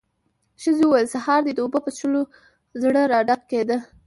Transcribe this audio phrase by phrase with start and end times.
[0.61, 2.21] ښځې وويل: سهار دې د اوبو په څښلو
[2.81, 3.77] زړه راډکېده.